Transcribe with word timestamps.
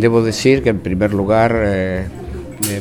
Debo 0.00 0.22
decir 0.22 0.62
que 0.62 0.70
en 0.70 0.78
primer 0.78 1.12
lugar, 1.12 1.54
eh, 1.62 2.06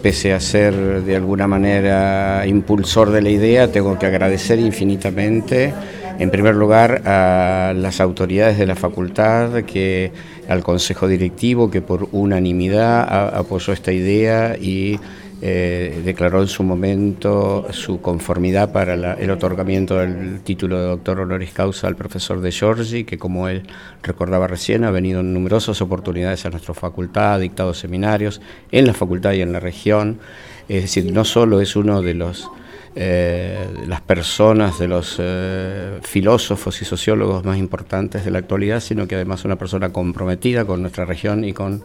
pese 0.00 0.32
a 0.32 0.40
ser 0.40 1.02
de 1.02 1.14
alguna 1.14 1.46
manera 1.46 2.46
impulsor 2.46 3.10
de 3.10 3.20
la 3.20 3.28
idea, 3.28 3.70
tengo 3.70 3.98
que 3.98 4.06
agradecer 4.06 4.58
infinitamente, 4.58 5.74
en 6.18 6.30
primer 6.30 6.54
lugar, 6.54 7.02
a 7.04 7.74
las 7.76 8.00
autoridades 8.00 8.56
de 8.56 8.66
la 8.66 8.76
facultad, 8.76 9.62
que 9.64 10.10
al 10.48 10.62
Consejo 10.62 11.06
Directivo, 11.06 11.70
que 11.70 11.82
por 11.82 12.08
unanimidad 12.12 13.36
apoyó 13.36 13.74
esta 13.74 13.92
idea 13.92 14.56
y 14.58 14.98
eh, 15.44 16.02
declaró 16.04 16.40
en 16.40 16.46
su 16.46 16.62
momento 16.62 17.66
su 17.72 18.00
conformidad 18.00 18.70
para 18.70 18.94
el 18.94 19.28
otorgamiento 19.28 19.96
del 19.96 20.40
título 20.42 20.80
de 20.80 20.86
doctor 20.86 21.18
honoris 21.18 21.50
causa 21.50 21.88
al 21.88 21.96
profesor 21.96 22.40
de 22.40 22.52
Giorgi, 22.52 23.02
que 23.02 23.18
como 23.18 23.48
él 23.48 23.64
recordaba 24.04 24.46
recién, 24.46 24.84
ha 24.84 24.92
venido 24.92 25.18
en 25.18 25.34
numerosas 25.34 25.82
oportunidades 25.82 26.46
a 26.46 26.50
nuestra 26.50 26.74
facultad, 26.74 27.34
ha 27.34 27.38
dictado 27.40 27.74
seminarios 27.74 28.40
en 28.70 28.86
la 28.86 28.94
facultad 28.94 29.32
y 29.32 29.40
en 29.40 29.52
la 29.52 29.58
región. 29.58 30.20
Es 30.68 30.82
decir, 30.82 31.12
no 31.12 31.24
solo 31.24 31.60
es 31.60 31.74
uno 31.74 32.02
de 32.02 32.14
los 32.14 32.48
eh, 32.94 33.66
las 33.88 34.00
personas, 34.00 34.78
de 34.78 34.86
los 34.86 35.16
eh, 35.18 35.98
filósofos 36.02 36.80
y 36.82 36.84
sociólogos 36.84 37.44
más 37.44 37.58
importantes 37.58 38.24
de 38.24 38.30
la 38.30 38.38
actualidad, 38.38 38.78
sino 38.78 39.08
que 39.08 39.16
además 39.16 39.44
una 39.44 39.56
persona 39.56 39.92
comprometida 39.92 40.64
con 40.64 40.82
nuestra 40.82 41.04
región 41.04 41.42
y 41.42 41.52
con 41.52 41.82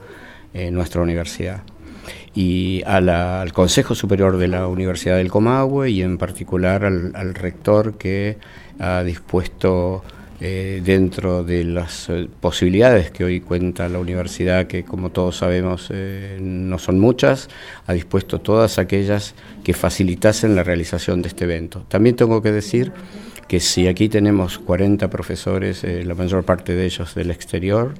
nuestra 0.54 1.02
universidad 1.02 1.64
y 2.36 2.84
al 2.86 3.52
Consejo 3.54 3.96
Superior 3.96 4.38
de 4.38 4.48
la 4.48 4.68
Universidad 4.68 5.18
del 5.18 5.30
Comahue 5.30 5.90
y 5.90 6.02
en 6.02 6.18
particular 6.18 6.86
al, 6.86 7.36
rector 7.36 7.98
que 7.98 8.38
ha 8.80 9.04
dispuesto 9.04 10.04
eh, 10.40 10.82
dentro 10.86 11.44
de 11.44 11.64
las 11.64 12.10
eh, 12.10 12.28
posibilidades 12.40 13.10
que 13.10 13.24
hoy 13.24 13.42
cuenta 13.42 13.90
la 13.90 13.98
universidad, 13.98 14.68
que 14.68 14.84
como 14.84 15.10
todos 15.10 15.38
sabemos 15.38 15.88
eh, 15.90 16.38
no 16.40 16.78
son 16.78 17.00
muchas, 17.00 17.50
ha 17.88 17.94
dispuesto 17.94 18.40
todas 18.40 18.78
aquellas 18.78 19.34
que 19.64 19.74
facilitasen 19.74 20.56
la 20.56 20.64
realización 20.64 21.24
de 21.24 21.30
este 21.30 21.46
evento. 21.46 21.86
También 21.88 22.16
tengo 22.16 22.44
que 22.44 22.52
decir 22.52 22.92
que 23.48 23.60
si 23.60 23.88
aquí 23.88 24.10
tenemos 24.10 24.60
40 24.60 25.10
profesores, 25.10 25.84
la 25.84 26.16
mayor 26.16 26.44
parte 26.44 26.76
de 26.76 26.86
ellos 26.86 27.16
del 27.16 27.32
exterior, 27.32 27.94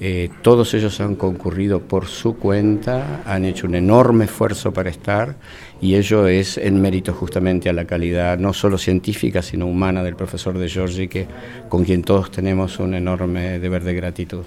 eh, 0.00 0.30
todos 0.42 0.74
ellos 0.74 1.00
han 1.00 1.14
concurrido 1.14 1.80
por 1.80 2.06
su 2.06 2.36
cuenta, 2.36 3.22
han 3.24 3.44
hecho 3.44 3.66
un 3.66 3.74
enorme 3.74 4.24
esfuerzo 4.24 4.72
para 4.72 4.90
estar 4.90 5.36
y 5.80 5.94
ello 5.94 6.26
es 6.26 6.58
en 6.58 6.80
mérito 6.80 7.12
justamente 7.12 7.68
a 7.68 7.72
la 7.72 7.84
calidad 7.84 8.38
no 8.38 8.52
solo 8.52 8.78
científica 8.78 9.42
sino 9.42 9.66
humana 9.66 10.02
del 10.02 10.16
profesor 10.16 10.58
de 10.58 10.68
Giorgi, 10.68 11.08
que, 11.08 11.26
con 11.68 11.84
quien 11.84 12.02
todos 12.02 12.30
tenemos 12.30 12.78
un 12.78 12.94
enorme 12.94 13.58
deber 13.58 13.84
de 13.84 13.94
gratitud 13.94 14.44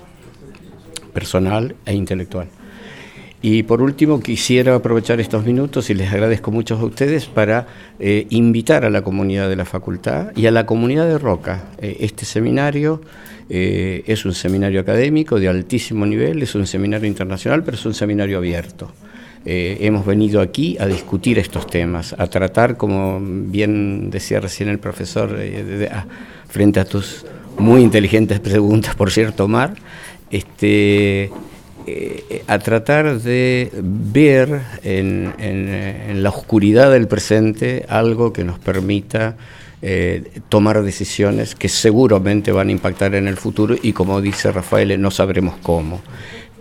personal 1.14 1.76
e 1.86 1.94
intelectual. 1.94 2.50
Y 3.48 3.62
por 3.62 3.84
último, 3.84 4.22
quisiera 4.22 4.74
aprovechar 4.74 5.20
estos 5.20 5.46
minutos 5.46 5.92
y 5.92 5.94
les 5.94 6.12
agradezco 6.12 6.50
mucho 6.50 6.80
a 6.80 6.84
ustedes 6.84 7.28
para 7.28 7.68
eh, 8.00 8.26
invitar 8.32 8.86
a 8.86 8.90
la 8.90 9.04
comunidad 9.04 9.50
de 9.50 9.56
la 9.56 9.66
facultad 9.66 10.36
y 10.36 10.48
a 10.48 10.52
la 10.52 10.66
comunidad 10.66 11.06
de 11.06 11.20
Roca. 11.20 11.66
Eh, 11.78 11.98
este 12.00 12.26
seminario 12.26 13.04
eh, 13.48 14.02
es 14.08 14.26
un 14.26 14.34
seminario 14.34 14.82
académico 14.82 15.40
de 15.40 15.48
altísimo 15.48 16.08
nivel, 16.08 16.42
es 16.42 16.56
un 16.56 16.66
seminario 16.66 17.08
internacional, 17.08 17.64
pero 17.64 17.78
es 17.78 17.86
un 17.86 17.94
seminario 17.94 18.40
abierto. 18.40 18.92
hemos 19.46 20.08
venido 20.08 20.42
aquí 20.42 20.76
a 20.80 20.88
discutir 20.88 21.38
estos 21.38 21.68
temas, 21.68 22.16
a 22.18 22.26
tratar, 22.26 22.78
como 22.78 23.20
bien 23.22 24.10
decía 24.10 24.40
recién 24.40 24.70
el 24.70 24.80
profesor, 24.80 25.38
frente 26.48 26.80
a 26.80 26.86
tus 26.86 27.28
muy 27.60 27.84
inteligentes 27.84 28.40
preguntas, 28.40 28.96
por 28.96 29.12
cierto, 29.12 29.48
Mar, 29.48 29.76
este, 30.32 31.30
eh, 31.88 32.44
a 32.48 32.58
tratar 32.58 33.20
de 33.22 33.70
ver 33.74 34.62
en, 34.84 36.24
la 36.24 36.30
oscuridad 36.30 36.92
del 36.92 37.08
presente 37.08 37.86
algo 37.88 38.34
que 38.34 38.44
nos 38.44 38.58
permita 38.58 39.38
eh, 39.84 40.24
tomar 40.50 40.82
decisiones 40.82 41.54
que 41.54 41.70
seguramente 41.70 42.52
van 42.52 42.70
a 42.70 42.72
impactar 42.72 43.14
en 43.14 43.28
el 43.28 43.38
futuro 43.38 43.76
y 43.80 43.94
como 43.94 44.20
dice 44.20 44.52
Rafael, 44.52 45.00
no 45.00 45.12
sabremos 45.12 45.56
cómo. 45.62 46.02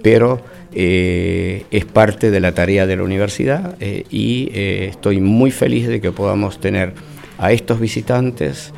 Pero 0.03 0.43
eh, 0.75 1.65
es 1.71 1.87
parte 1.87 2.31
de 2.31 2.41
la 2.41 2.53
tarea 2.53 2.87
de 2.87 2.97
la 2.97 3.04
universidad 3.04 3.77
y 3.81 4.50
estoy 4.53 5.21
muy 5.21 5.50
feliz 5.50 5.88
de 5.88 6.03
que 6.03 6.12
podamos 6.12 6.60
tener 6.60 6.93
a 7.38 7.53
estos 7.53 7.81
visitantes 7.81 8.75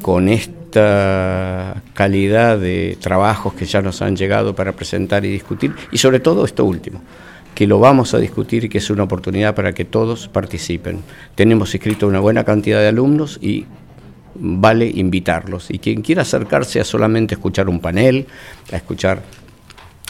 con 0.00 0.30
este 0.30 0.61
esta 0.72 1.82
calidad 1.92 2.58
de 2.58 2.96
trabajos 2.98 3.52
que 3.52 3.66
ya 3.66 3.82
nos 3.82 4.00
han 4.00 4.16
llegado 4.16 4.54
para 4.54 4.72
presentar 4.72 5.22
y 5.26 5.30
discutir, 5.30 5.74
y 5.90 5.98
sobre 5.98 6.18
todo 6.18 6.46
esto 6.46 6.64
último, 6.64 7.02
que 7.54 7.66
lo 7.66 7.78
vamos 7.78 8.14
a 8.14 8.18
discutir 8.18 8.64
y 8.64 8.68
que 8.70 8.78
es 8.78 8.88
una 8.88 9.02
oportunidad 9.02 9.54
para 9.54 9.74
que 9.74 9.84
todos 9.84 10.28
participen. 10.28 11.00
Tenemos 11.34 11.74
escrito 11.74 12.06
una 12.06 12.20
buena 12.20 12.44
cantidad 12.44 12.80
de 12.80 12.88
alumnos 12.88 13.38
y 13.42 13.66
vale 14.34 14.90
invitarlos. 14.94 15.70
Y 15.70 15.78
quien 15.78 16.00
quiera 16.00 16.22
acercarse 16.22 16.80
a 16.80 16.84
solamente 16.84 17.34
escuchar 17.34 17.68
un 17.68 17.78
panel, 17.78 18.26
a 18.72 18.76
escuchar 18.76 19.20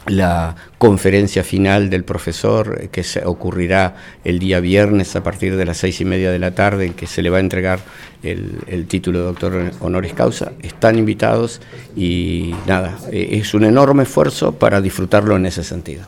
la 0.07 0.57
conferencia 0.79 1.45
final 1.45 1.91
del 1.91 2.05
profesor 2.05 2.79
eh, 2.81 2.89
que 2.91 3.05
se 3.05 3.25
ocurrirá 3.25 3.97
el 4.25 4.39
día 4.39 4.61
viernes 4.61 5.15
a 5.17 5.23
partir 5.23 5.57
de 5.57 5.65
las 5.65 5.77
seis 5.77 6.01
y 6.01 6.05
media 6.05 6.31
de 6.31 6.39
la 6.39 6.53
tarde 6.53 6.87
en 6.87 6.95
que 6.95 7.07
se 7.07 7.23
le 7.23 7.31
va 7.31 7.37
a 7.37 7.41
entregar 7.41 7.81
el, 8.23 8.59
el 8.67 8.87
título 8.87 9.21
de 9.21 9.25
doctor 9.27 9.71
honoris 9.81 10.15
causa. 10.15 10.53
Están 10.63 10.99
invitados 10.99 11.61
y 11.97 12.55
nada, 12.67 12.99
eh, 13.11 13.29
es 13.33 13.55
un 13.55 13.65
enorme 13.65 14.03
esfuerzo 14.03 14.53
para 14.53 14.81
disfrutarlo 14.81 15.37
en 15.37 15.47
ese 15.47 15.65
sentido. 15.65 16.05